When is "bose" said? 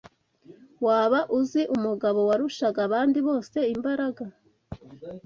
3.27-3.57